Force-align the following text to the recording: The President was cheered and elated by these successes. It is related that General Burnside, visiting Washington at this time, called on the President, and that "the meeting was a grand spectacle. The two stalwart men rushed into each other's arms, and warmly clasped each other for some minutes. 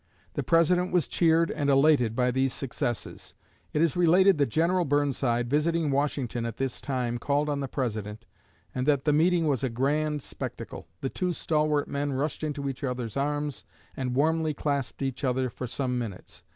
The 0.33 0.41
President 0.41 0.91
was 0.91 1.07
cheered 1.07 1.51
and 1.51 1.69
elated 1.69 2.15
by 2.15 2.31
these 2.31 2.53
successes. 2.55 3.35
It 3.71 3.83
is 3.83 3.95
related 3.95 4.39
that 4.39 4.47
General 4.49 4.83
Burnside, 4.83 5.47
visiting 5.47 5.91
Washington 5.91 6.43
at 6.43 6.57
this 6.57 6.81
time, 6.81 7.19
called 7.19 7.47
on 7.47 7.59
the 7.59 7.67
President, 7.67 8.25
and 8.73 8.87
that 8.87 9.05
"the 9.05 9.13
meeting 9.13 9.45
was 9.45 9.63
a 9.63 9.69
grand 9.69 10.23
spectacle. 10.23 10.87
The 11.01 11.09
two 11.09 11.33
stalwart 11.33 11.87
men 11.87 12.13
rushed 12.13 12.43
into 12.43 12.67
each 12.67 12.83
other's 12.83 13.15
arms, 13.15 13.63
and 13.95 14.15
warmly 14.15 14.55
clasped 14.55 15.03
each 15.03 15.23
other 15.23 15.51
for 15.51 15.67
some 15.67 15.99
minutes. 15.99 16.41